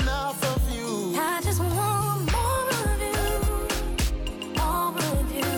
[0.00, 1.14] enough of you.
[1.16, 3.20] I just want more of you,
[4.56, 5.52] more of you,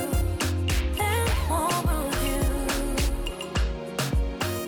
[1.08, 2.42] and more of you.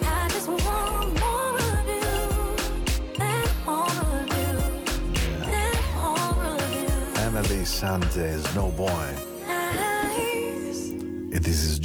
[0.03, 2.17] I just want more of you,
[3.21, 4.53] and more of you,
[5.61, 6.91] and more of you.
[7.27, 9.09] Emily Sante, Snowboy.
[9.15, 9.36] Nice.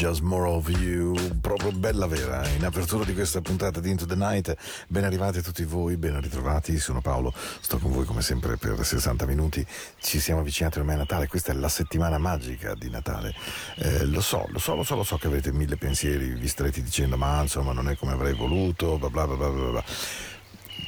[0.01, 2.47] Just more of you, proprio bella vera.
[2.57, 4.55] In apertura di questa puntata di Into the Night,
[4.87, 6.79] ben arrivati tutti voi, ben ritrovati.
[6.79, 9.63] Sono Paolo, sto con voi come sempre per 60 minuti.
[9.99, 13.35] Ci siamo avvicinati ormai a Natale, questa è la settimana magica di Natale.
[13.75, 16.81] Eh, lo so, lo so, lo so, lo so che avete mille pensieri, vi starete
[16.81, 19.69] dicendo, ma insomma non è come avrei voluto, bla bla bla bla bla.
[19.69, 19.83] bla.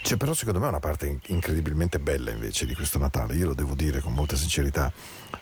[0.02, 3.54] C'è però secondo me una parte in- incredibilmente bella invece di questo Natale, io lo
[3.54, 4.92] devo dire con molta sincerità,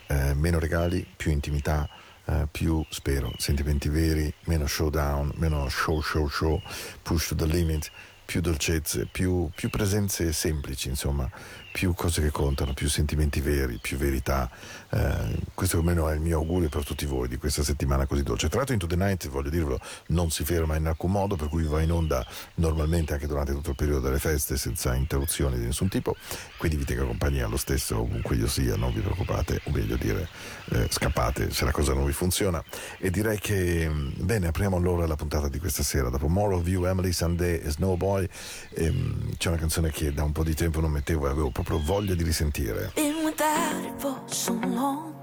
[0.08, 1.88] Eh, meno regali, più intimità,
[2.26, 6.62] eh, più spero sentimenti veri, meno showdown, meno show show show,
[7.02, 7.92] push to the limit,
[8.26, 11.30] più dolcezze, più, più presenze semplici, insomma,
[11.72, 14.50] più cose che contano, più sentimenti veri, più verità.
[14.90, 18.48] Eh, questo almeno è il mio augurio per tutti voi di questa settimana così dolce.
[18.48, 21.64] Tra l'altro Into the Night, voglio dirvelo, non si ferma in alcun modo, per cui
[21.64, 22.26] va in onda
[22.56, 26.16] normalmente anche durante tutto il periodo delle feste senza interruzioni di nessun tipo,
[26.58, 30.28] quindi vi tengo compagnia lo stesso ovunque io sia, non vi preoccupate, o meglio dire
[30.72, 32.64] eh, scappate se la cosa non vi funziona.
[32.98, 36.10] E direi che, mh, bene, apriamo allora la puntata di questa sera.
[36.10, 38.28] Dopo More of You, Emily Sunday e Snowboy,
[38.76, 41.80] ehm, c'è una canzone che da un po' di tempo non mettevo e avevo proprio
[41.80, 42.92] voglia di risentire.
[42.96, 45.14] Been without it for so long.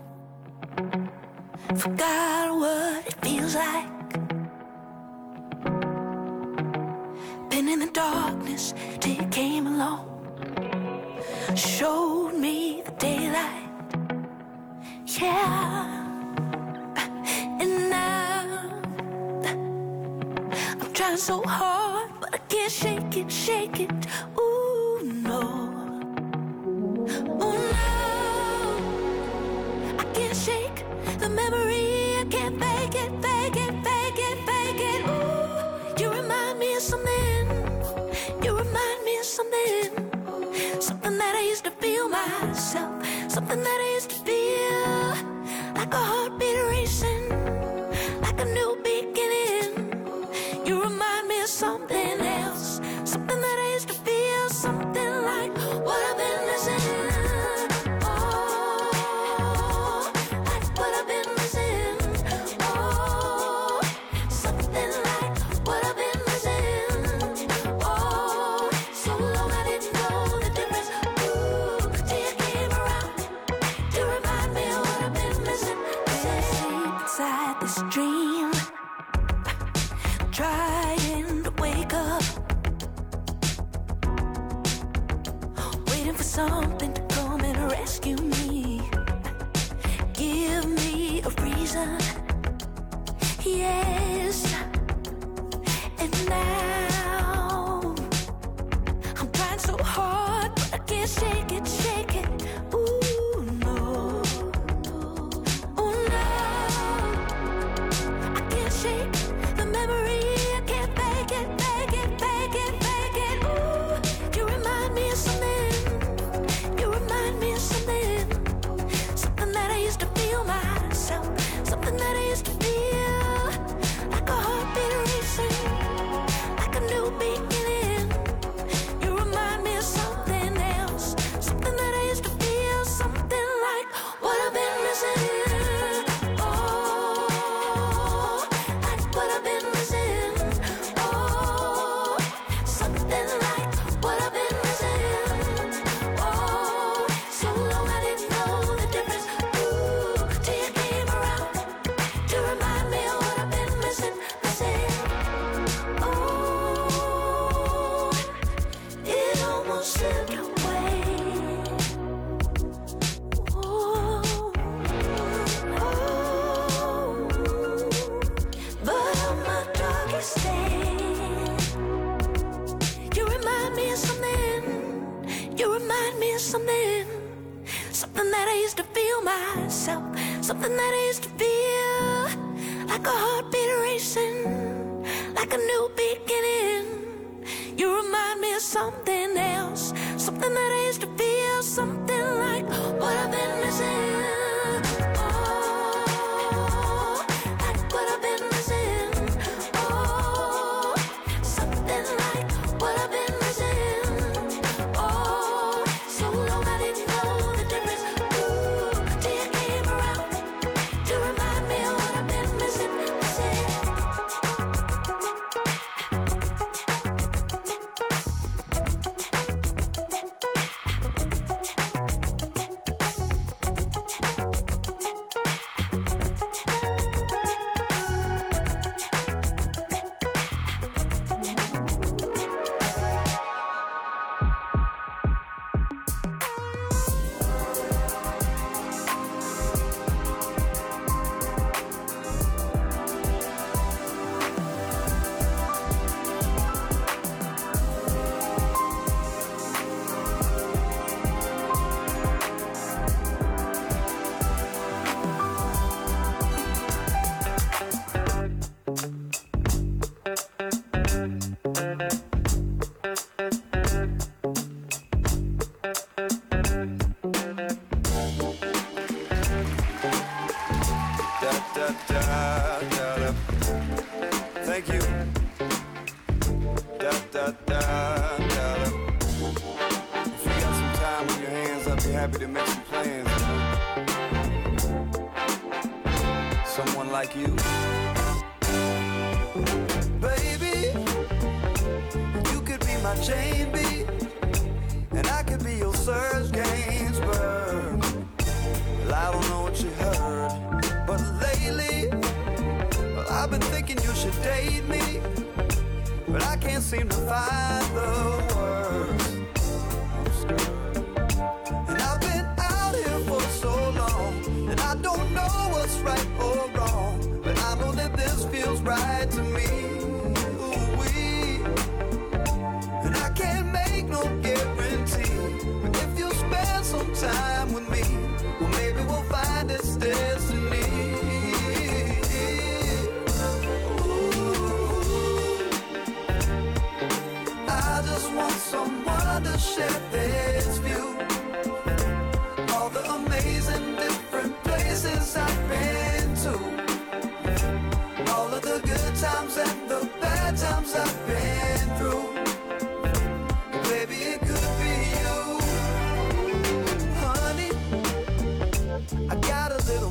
[1.74, 3.88] Forgot what it feels like.
[7.48, 10.06] Been in the darkness till you came along.
[11.56, 13.66] Showed me the daylight.
[15.04, 16.06] Yeah.
[17.58, 18.44] And now
[21.00, 23.90] I'm so hard, but I can't shake it, shake it.
[43.64, 43.97] that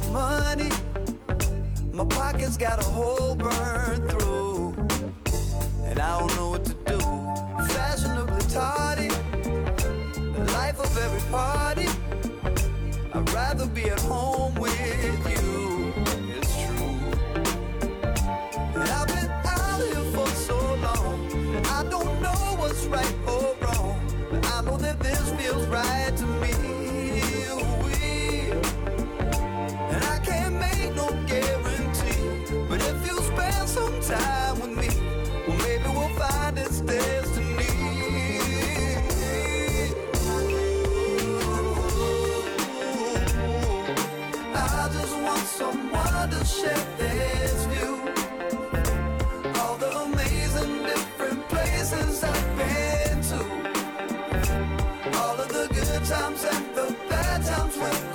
[0.10, 0.70] money.
[1.92, 4.76] My pocket's got a hole burned through.
[5.86, 7.00] And I don't know what to do.
[7.74, 9.10] Fashionably tardy.
[9.10, 11.88] The life of every party.
[13.14, 14.78] I'd rather be at home with
[15.34, 15.94] you.
[16.36, 16.98] It's true.
[18.76, 21.66] And I've been out here for so long.
[21.66, 24.00] I don't know what's right or wrong.
[24.32, 26.07] But I know that this feels right
[34.08, 34.88] time with me,
[35.48, 37.66] well, maybe we'll find it's destiny.
[44.56, 47.96] I just want someone to share this view.
[49.60, 53.40] All the amazing different places I've been to.
[55.20, 58.14] All of the good times and the bad times we've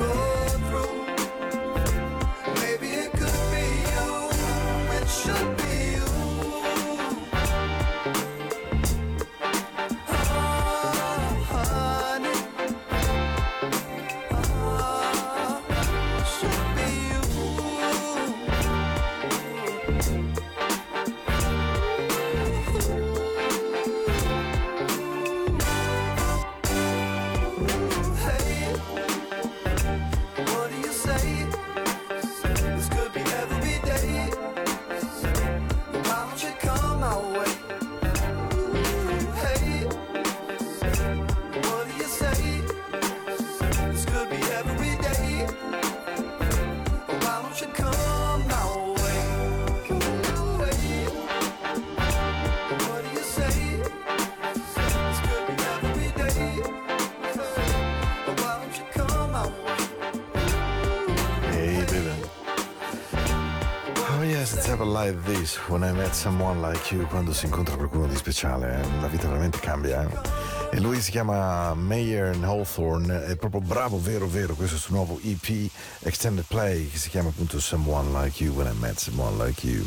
[64.83, 68.81] Ever like this when I met someone like you quando si incontra qualcuno di speciale,
[68.83, 70.03] eh, la vita veramente cambia.
[70.03, 70.77] eh.
[70.77, 74.95] E lui si chiama Mayer Hawthorne, è proprio bravo, vero, vero, questo è il suo
[74.97, 75.71] nuovo EP
[76.01, 79.87] Extended Play che si chiama appunto Someone Like You When I Met Someone Like You.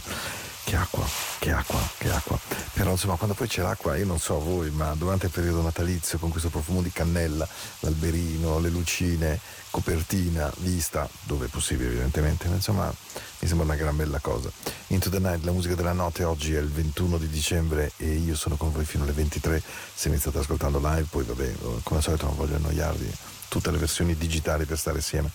[0.66, 1.06] Che acqua,
[1.38, 2.40] che acqua, che acqua.
[2.74, 6.18] Però insomma quando poi c'è l'acqua, io non so voi, ma durante il periodo natalizio
[6.18, 7.48] con questo profumo di cannella,
[7.82, 12.92] l'alberino, le lucine, copertina, vista, dove è possibile evidentemente, ma insomma
[13.40, 14.50] mi sembra una gran bella cosa.
[14.88, 18.36] Into the Night, la musica della notte, oggi è il 21 di dicembre e io
[18.36, 19.62] sono con voi fino alle 23,
[19.94, 21.54] se mi state ascoltando live, poi vabbè,
[21.84, 23.14] come al solito non voglio annoiarvi,
[23.50, 25.30] tutte le versioni digitali per stare assieme.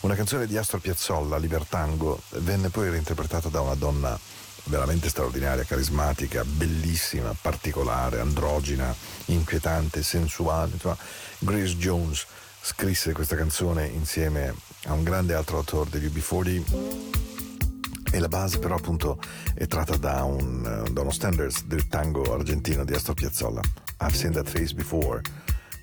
[0.00, 6.44] Una canzone di Astor Piazzolla, Libertango, venne poi reinterpretata da una donna veramente straordinaria, carismatica,
[6.44, 8.94] bellissima, particolare, androgina,
[9.26, 10.72] inquietante, sensuale.
[10.72, 10.96] Insomma,
[11.38, 12.26] Grace Jones
[12.60, 14.54] scrisse questa canzone insieme
[14.86, 17.12] a un grande altro autore degli UB40
[18.10, 19.18] e la base però appunto
[19.54, 23.60] è tratta da, un, da uno standards del tango argentino di Astor Piazzolla.
[24.00, 25.20] I've seen that face before,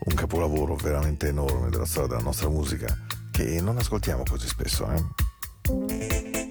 [0.05, 2.97] un capolavoro veramente enorme della storia della nostra musica
[3.31, 4.89] che non ascoltiamo così spesso.
[4.89, 6.50] Eh?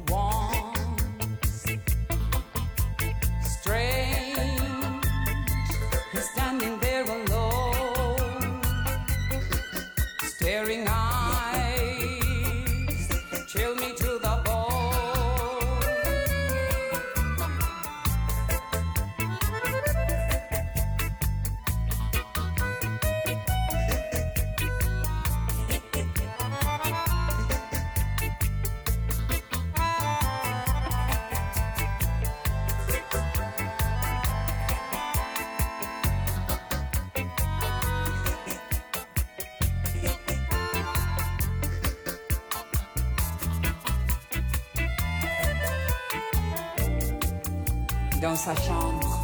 [48.35, 49.21] sa chambre,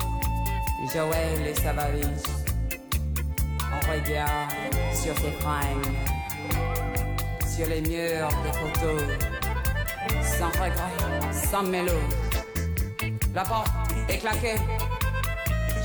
[0.94, 2.02] Joël et Savary.
[3.62, 4.52] On regarde
[4.94, 5.96] sur ses fringues,
[7.48, 9.02] sur les murs des photos,
[10.24, 11.94] sans regret, sans mélo.
[13.34, 13.72] La porte
[14.10, 14.58] est claquée,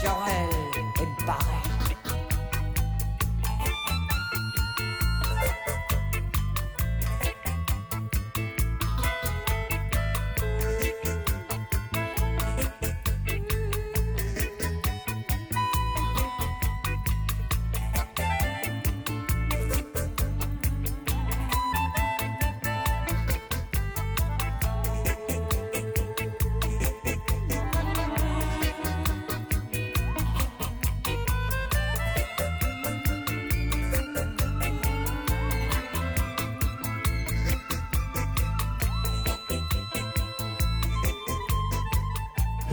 [0.02, 0.61] Joël.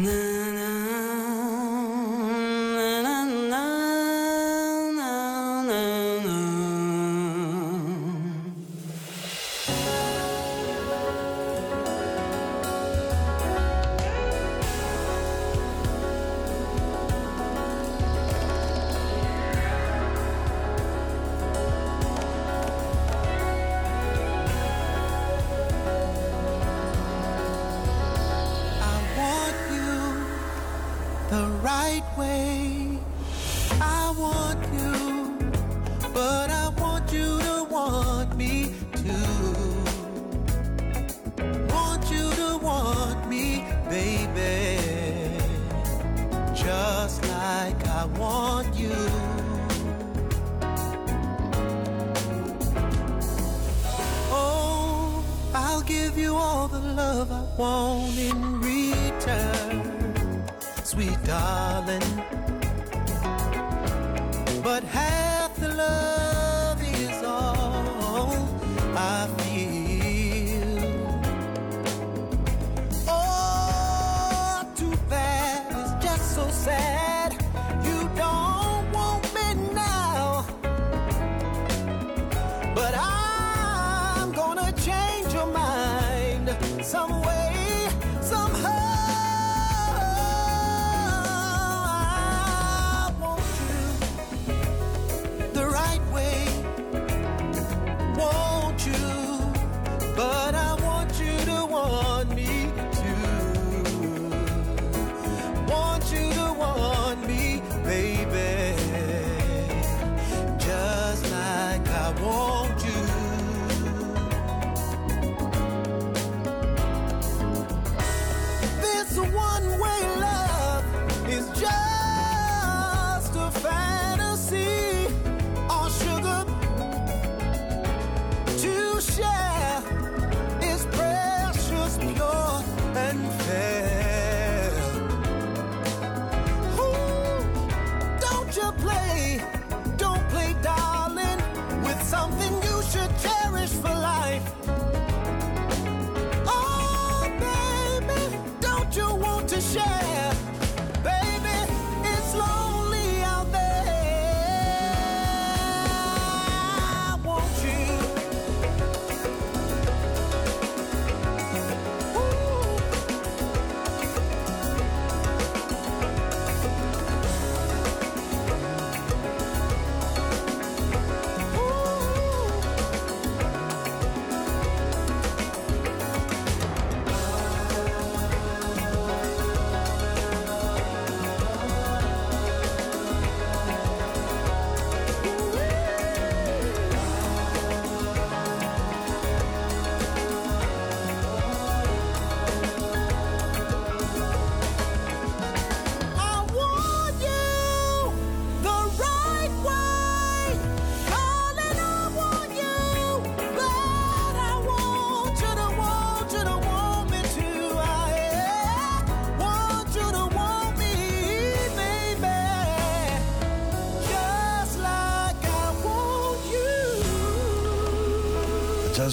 [0.09, 0.98] na na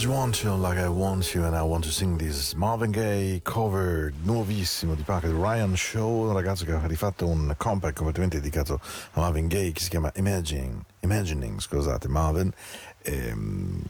[0.06, 2.54] Just Want You Like I Want You and I Want to Sing This.
[2.54, 7.96] Marvin Gaye cover nuovissimo di di Ryan Shaw un ragazzo che ha rifatto un compact
[7.96, 8.80] completamente dedicato
[9.14, 12.52] a Marvin Gaye che si chiama Imagine, Imagining scusate Marvin
[13.00, 13.34] e,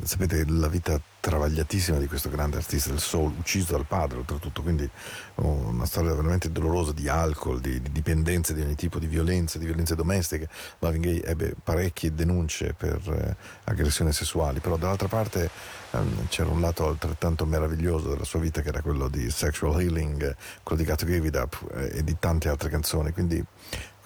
[0.02, 4.88] sapete la vita travagliatissima di questo grande artista del soul, ucciso dal padre oltretutto, quindi
[5.36, 9.58] oh, una storia veramente dolorosa di alcol, di, di, dipendenze di ogni tipo, di violenza,
[9.58, 10.48] di violenze domestiche.
[10.78, 15.50] Marvin Gaye ebbe parecchie denunce per eh, aggressioni sessuali, però dall'altra parte
[15.92, 20.36] ehm, c'era un lato altrettanto meraviglioso della sua vita che era quello di Sexual Healing,
[20.62, 23.44] quello di Got to Give It Up eh, e di tante altre canzoni, quindi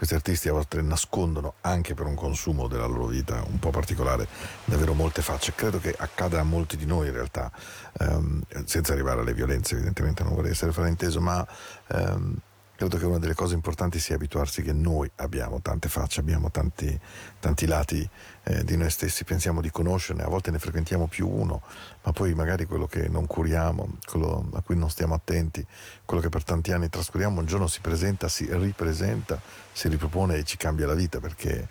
[0.00, 4.26] questi artisti a volte nascondono anche per un consumo della loro vita un po' particolare
[4.64, 5.52] davvero molte facce.
[5.54, 7.52] Credo che accada a molti di noi in realtà,
[7.98, 11.46] um, senza arrivare alle violenze, evidentemente non vorrei essere frainteso, ma
[11.88, 12.34] um,
[12.80, 16.98] credo che una delle cose importanti sia abituarsi che noi abbiamo tante facce, abbiamo tanti,
[17.38, 18.08] tanti lati
[18.44, 21.60] eh, di noi stessi, pensiamo di conoscerne, a volte ne frequentiamo più uno,
[22.02, 25.62] ma poi magari quello che non curiamo, quello a cui non stiamo attenti,
[26.06, 29.38] quello che per tanti anni trascuriamo, un giorno si presenta, si ripresenta,
[29.72, 31.68] si ripropone e ci cambia la vita perché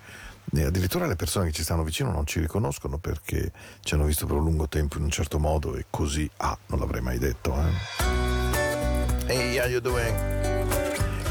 [0.54, 4.26] eh, addirittura le persone che ci stanno vicino non ci riconoscono perché ci hanno visto
[4.26, 7.52] per un lungo tempo in un certo modo e così, ah, non l'avrei mai detto.
[7.56, 8.18] Eh?
[9.26, 10.59] Hey, how you doing?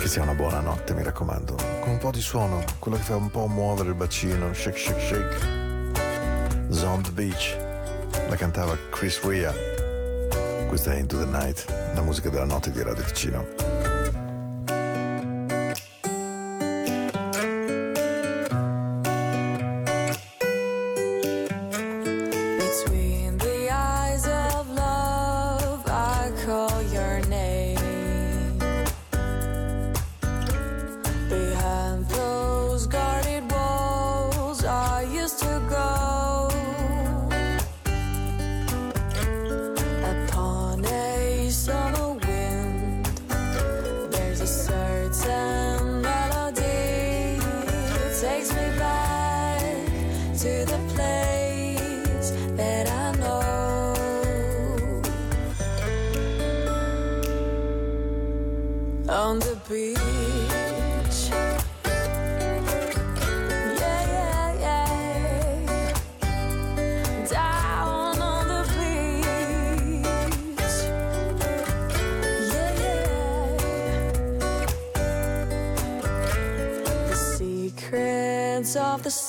[0.10, 1.56] Sia una buona notte, mi raccomando.
[1.82, 4.52] Con un po' di suono, quello che fa un po' muovere il bacino.
[4.56, 5.38] Shake, shake, shake.
[6.67, 7.56] The Beach.
[8.28, 9.54] La cantava Chris Rea.
[10.67, 13.88] Questa è Into the Night, la musica della notte di Radio Ticino.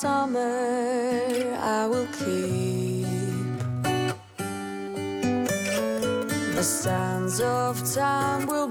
[0.01, 3.05] summer I will keep.
[6.55, 8.70] The sands of time will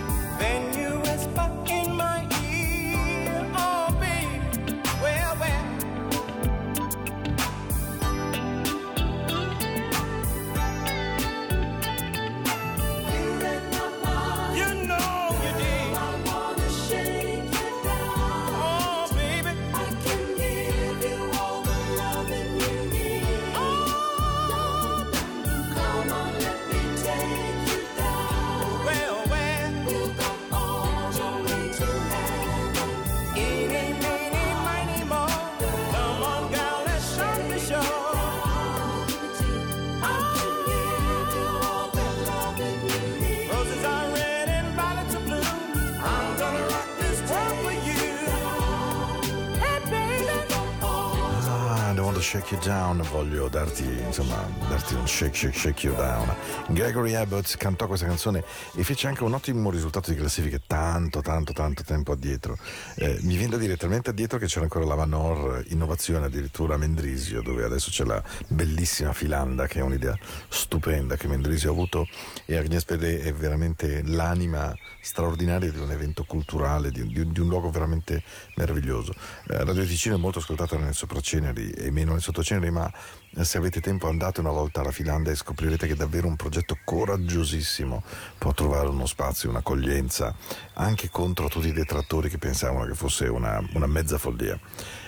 [52.51, 56.35] Shake you down, voglio darti, insomma, darti un shake, shake, shake you down.
[56.67, 58.43] Gregory Abbott cantò questa canzone
[58.75, 60.59] e fece anche un ottimo risultato di classifiche
[61.01, 62.57] tanto, tanto, tanto tempo addietro.
[62.95, 66.77] Eh, mi viene da dire talmente addietro che c'era ancora la Vanor Innovazione, addirittura a
[66.77, 70.17] Mendrisio, dove adesso c'è la bellissima Filanda, che è un'idea
[70.49, 72.07] stupenda che Mendrisio ha avuto
[72.45, 77.47] e Agnes Pede è veramente l'anima straordinaria di un evento culturale, di, di- di un
[77.47, 78.21] luogo veramente
[78.55, 79.13] meraviglioso.
[79.47, 82.91] Eh, Radio Ticino è molto ascoltata nel Sopraceneri e meno nel Sottoceneri, ma
[83.39, 88.03] se avete tempo andate una volta alla Filanda e scoprirete che davvero un progetto coraggiosissimo
[88.37, 90.35] può trovare uno spazio, un'accoglienza
[90.73, 94.59] anche contro tutti i detrattori che pensavano che fosse una, una mezza follia.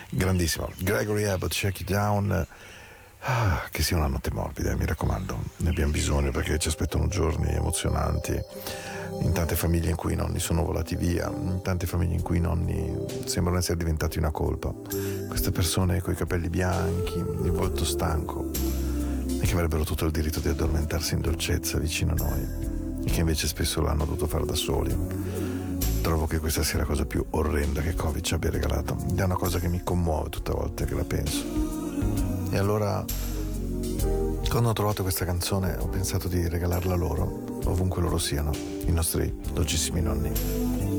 [0.09, 0.71] Grandissimo.
[0.77, 2.47] Gregory Abbott, Shake It Down.
[3.25, 7.07] Ah, che sia una notte morbida, eh, mi raccomando, ne abbiamo bisogno perché ci aspettano
[7.07, 8.37] giorni emozionanti,
[9.23, 12.37] in tante famiglie in cui i nonni sono volati via, in tante famiglie in cui
[12.37, 14.73] i nonni sembrano essere diventati una colpa.
[15.27, 20.39] Queste persone con i capelli bianchi, il volto stanco e che avrebbero tutto il diritto
[20.39, 24.55] di addormentarsi in dolcezza vicino a noi e che invece spesso l'hanno dovuto fare da
[24.55, 24.95] soli.
[26.01, 28.97] Trovo che questa sia la cosa più orrenda che Covid ci abbia regalato.
[29.09, 31.43] Ed è una cosa che mi commuove tutte le volte che la penso.
[32.51, 33.03] E allora,
[34.53, 38.51] quando ho trovato questa canzone, ho pensato di regalarla loro, ovunque loro siano,
[38.85, 40.92] i nostri dolcissimi nonni.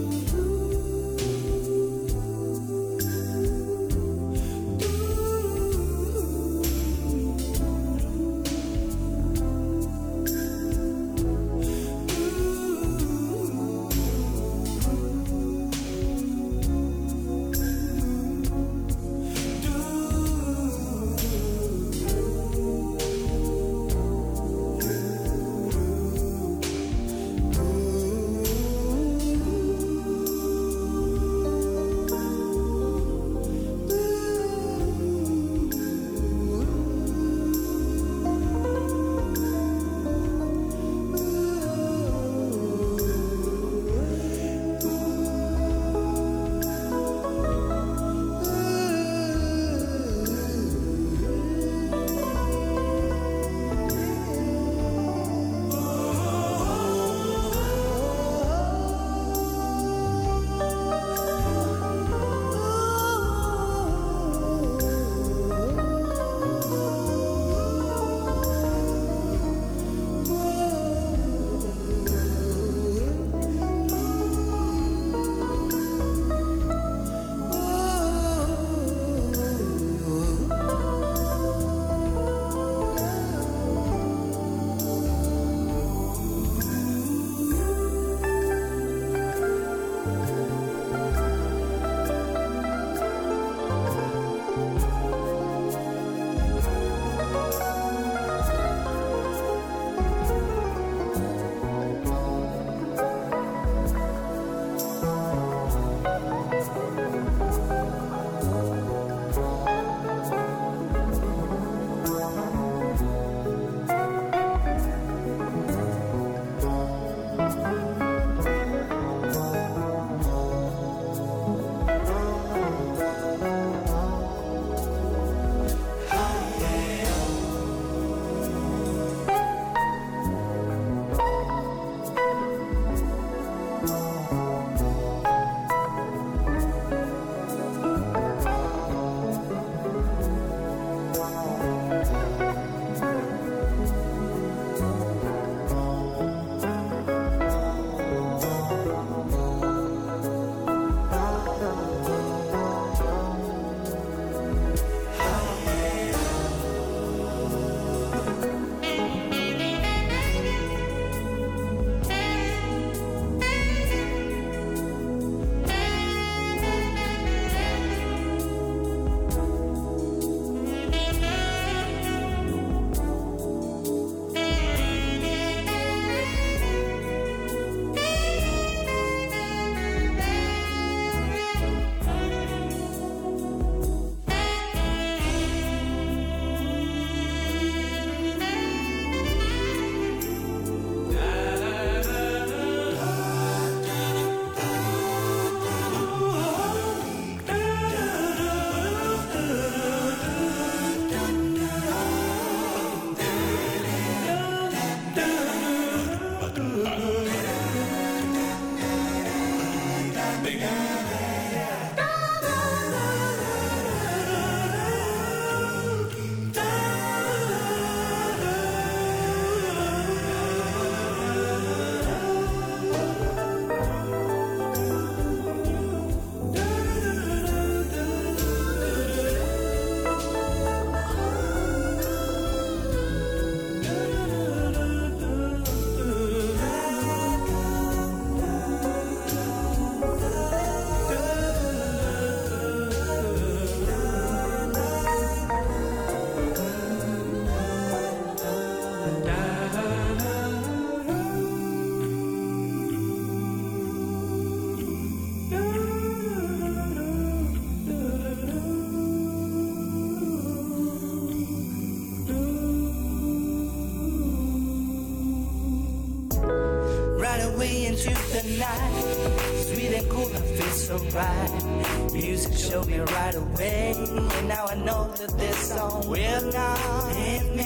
[272.13, 273.95] Music showed me right away.
[273.97, 277.65] And now I know that this song will not end me.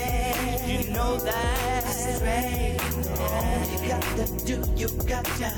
[0.73, 2.77] You know that it's right.
[3.21, 5.49] All you got to do, you got to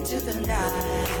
[0.00, 1.20] into the night.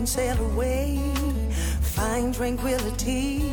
[0.00, 0.98] Can sail away.
[1.82, 3.52] Find tranquility.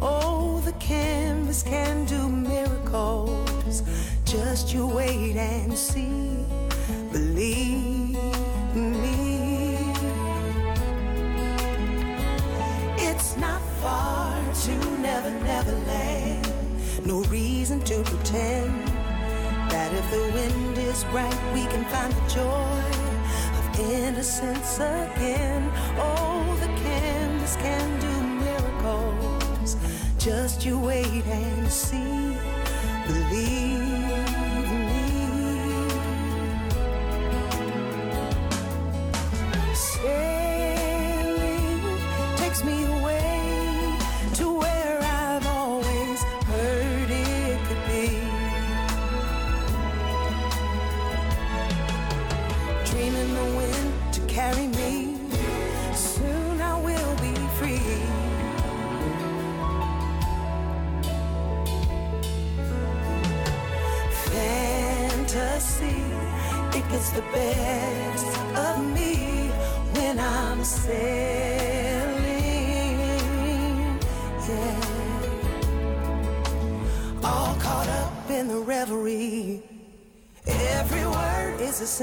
[0.00, 3.82] Oh, the canvas can do miracles.
[4.24, 6.46] Just you wait and see.
[7.10, 8.16] Believe
[8.76, 9.76] me.
[12.98, 16.52] It's not far to Never, Never Land.
[17.04, 18.86] No reason to pretend
[19.68, 23.11] that if the wind is right, we can find the joy
[23.82, 25.70] innocence again.
[25.98, 28.14] Oh, the canvas can do
[28.44, 29.76] miracles.
[30.18, 32.36] Just you wait and see.
[33.06, 34.21] Believe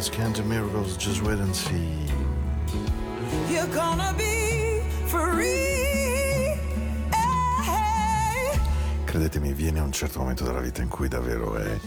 [0.00, 2.06] Travis, Can't Do Miracles, Just Wait and See.
[3.50, 6.56] You're gonna be free.
[7.62, 8.58] Hey.
[9.04, 11.78] Credetemi, viene un certo momento della vita in cui davvero è,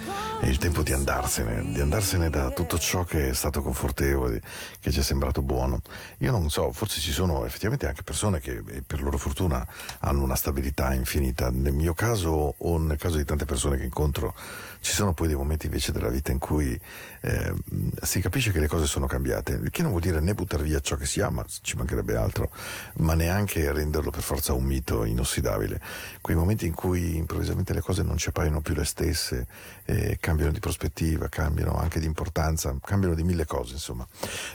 [0.44, 4.42] è il tempo di andarsene, di andarsene da tutto ciò che è stato confortevole,
[4.82, 5.80] che ci è sembrato buono.
[6.18, 9.66] Io non so, forse ci sono effettivamente anche persone che eh, per loro fortuna
[10.00, 11.50] hanno una stabilità infinita.
[11.50, 14.36] Nel mio caso o nel caso di tante persone che incontro
[14.82, 16.78] ci sono poi dei momenti invece della vita in cui
[17.22, 17.54] eh,
[18.02, 20.98] si capisce che le cose sono cambiate, che non vuol dire né buttare via ciò
[20.98, 22.52] che si ama, ci mancherebbe altro,
[22.96, 25.80] ma neanche renderlo per forza un mito inossidabile.
[26.20, 29.48] Quei momenti in cui improvvisamente le cose non ci appaiono più le stesse,
[29.86, 34.08] eh, cambiano di prospettiva, cambiano anche di importanza, cambiano di mille cose, insomma.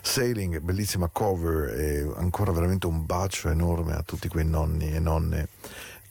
[0.03, 5.49] Sailing, bellissima cover e ancora veramente un bacio enorme a tutti quei nonni e nonne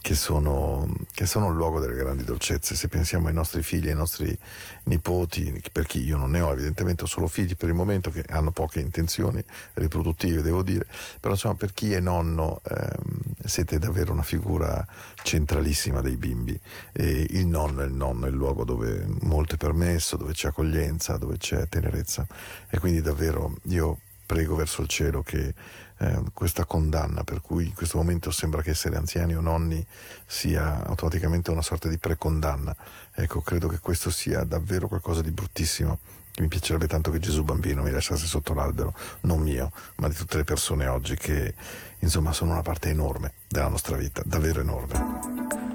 [0.00, 2.74] che sono, che sono il luogo delle grandi dolcezze.
[2.74, 4.36] Se pensiamo ai nostri figli, ai nostri
[4.84, 8.24] nipoti, per chi io non ne ho, evidentemente ho solo figli per il momento che
[8.28, 9.42] hanno poche intenzioni
[9.74, 10.86] riproduttive, devo dire,
[11.20, 14.86] però insomma per chi è nonno ehm, siete davvero una figura
[15.22, 16.58] centralissima dei bimbi.
[16.92, 20.48] E il nonno è il nonno, è il luogo dove molto è permesso, dove c'è
[20.48, 22.26] accoglienza, dove c'è tenerezza.
[22.70, 25.54] E quindi davvero io prego verso il cielo che
[25.98, 29.84] eh, questa condanna per cui in questo momento sembra che essere anziani o nonni
[30.26, 32.74] sia automaticamente una sorta di precondanna.
[33.14, 35.98] Ecco, credo che questo sia davvero qualcosa di bruttissimo.
[36.38, 40.36] Mi piacerebbe tanto che Gesù bambino mi lasciasse sotto l'albero, non mio, ma di tutte
[40.36, 41.54] le persone oggi che
[41.98, 45.67] insomma sono una parte enorme della nostra vita, davvero enorme.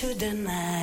[0.00, 0.79] to deny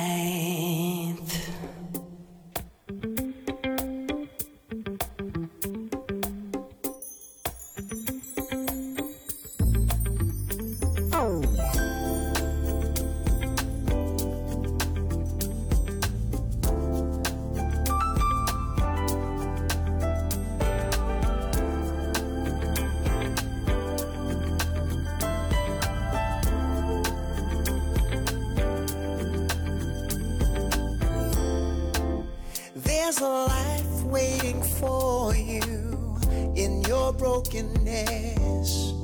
[37.62, 38.94] brokenness.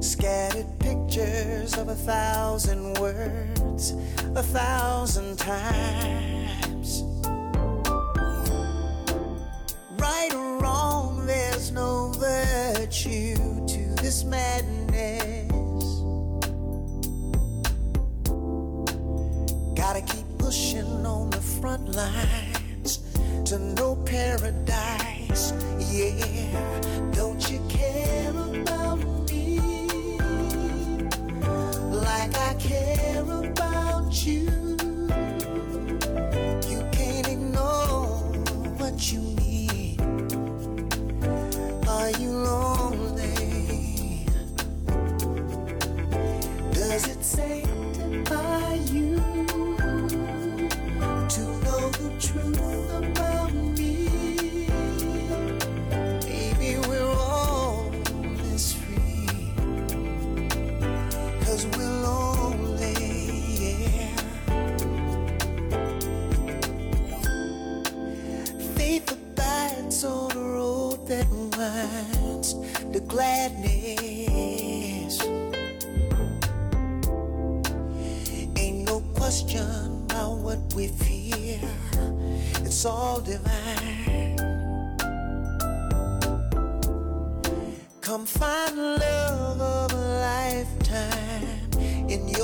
[0.00, 3.92] Scattered pictures of a thousand words,
[4.34, 6.21] a thousand times.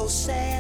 [0.09, 0.58] céu.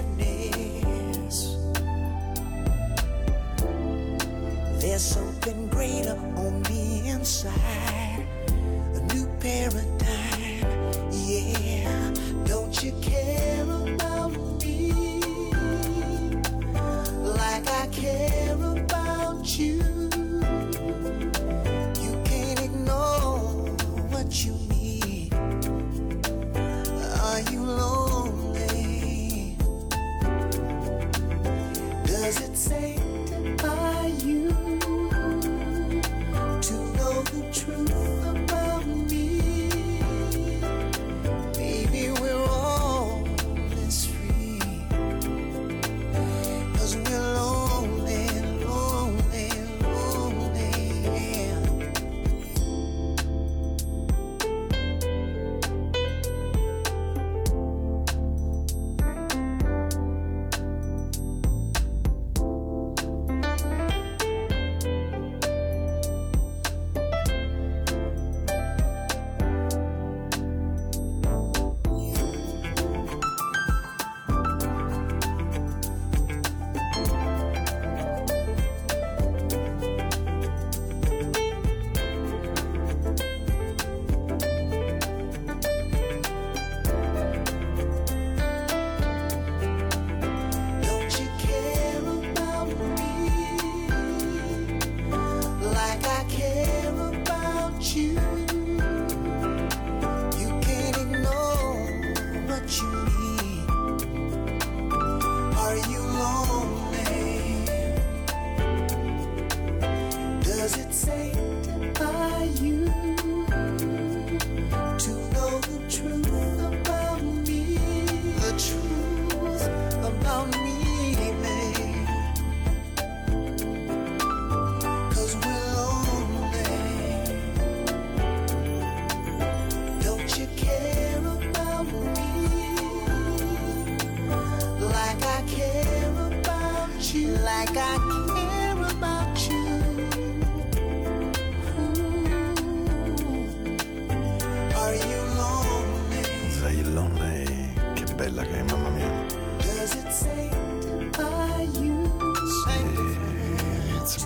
[111.09, 113.18] saved by you.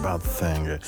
[0.02, 0.80] Bad Thing.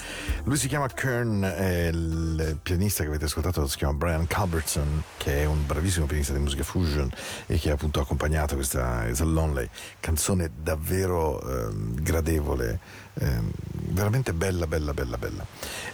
[0.43, 5.43] Lui si chiama Kern e il pianista che avete ascoltato si chiama Brian Culbertson, che
[5.43, 7.09] è un bravissimo pianista di musica fusion
[7.47, 9.69] e che ha appunto accompagnato questa It's a Lonely,
[10.01, 11.69] canzone davvero eh,
[12.03, 12.81] gradevole,
[13.15, 13.41] eh,
[13.71, 15.47] veramente bella, bella, bella, bella.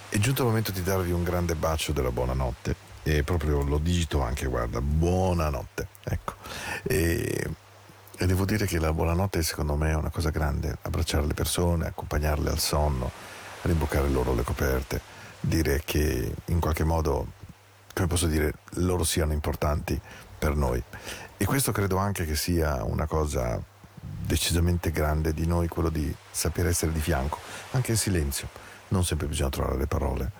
[0.08, 4.22] È giunto il momento di darvi un grande bacio della buonanotte e proprio lo digito
[4.22, 5.88] anche, guarda, buonanotte.
[6.04, 6.36] Ecco.
[6.84, 7.50] E
[8.20, 11.86] e devo dire che la buonanotte secondo me è una cosa grande, abbracciare le persone,
[11.86, 13.10] accompagnarle al sonno,
[13.62, 15.00] rimboccare loro le coperte,
[15.40, 17.28] dire che in qualche modo,
[17.94, 19.98] come posso dire, loro siano importanti
[20.38, 20.82] per noi.
[21.38, 23.58] E questo credo anche che sia una cosa
[23.98, 27.38] decisamente grande di noi, quello di sapere essere di fianco,
[27.70, 28.50] anche in silenzio.
[28.88, 30.30] Non sempre bisogna trovare le parole,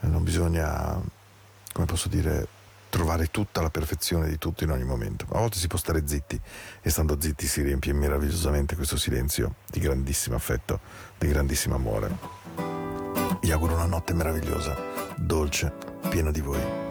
[0.00, 1.00] non bisogna,
[1.72, 2.48] come posso dire,
[2.90, 5.24] trovare tutta la perfezione di tutto in ogni momento.
[5.30, 6.38] A volte si può stare zitti
[6.82, 10.80] e stando zitti si riempie meravigliosamente questo silenzio di grandissimo affetto,
[11.16, 12.10] di grandissimo amore.
[13.40, 14.76] Vi auguro una notte meravigliosa,
[15.16, 15.72] dolce,
[16.10, 16.89] piena di voi.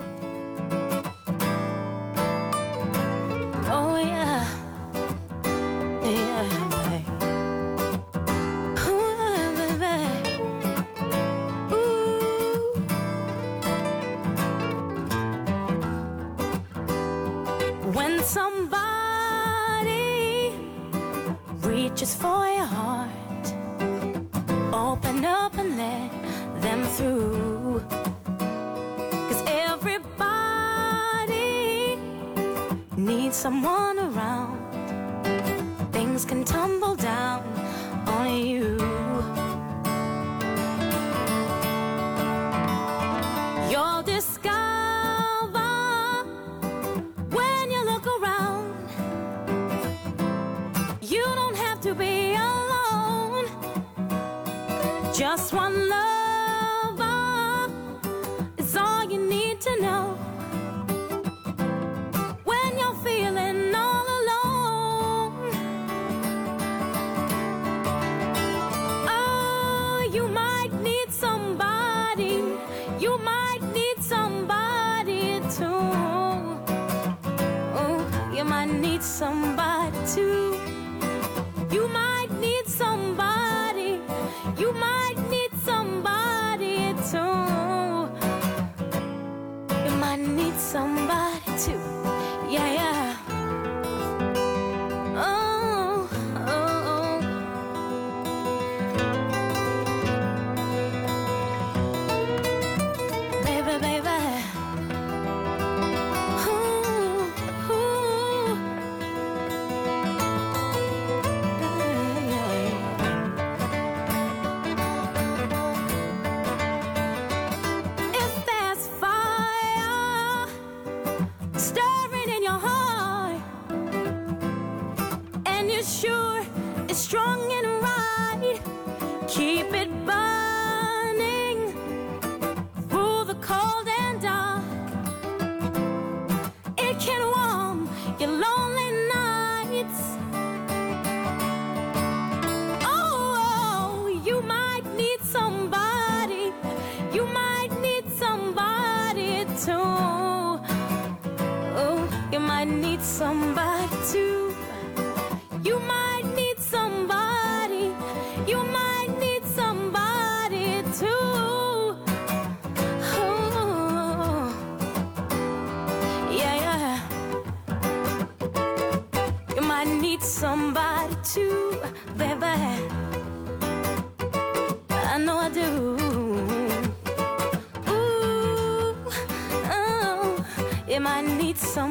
[181.00, 181.89] my needs some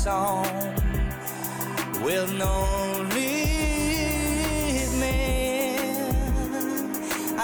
[0.00, 0.46] song
[2.02, 5.18] will not lead me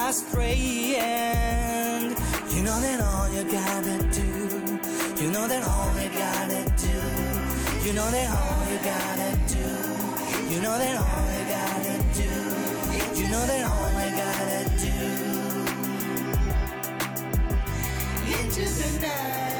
[0.08, 0.96] astray.
[0.96, 2.16] And
[2.54, 4.30] you know that all you gotta do,
[5.22, 6.96] you know that all you gotta do,
[7.86, 9.68] You know that all you gotta do.
[10.52, 12.30] You know that all you gotta do.
[13.20, 14.96] You know that all you gotta do.
[18.34, 19.55] Into the night.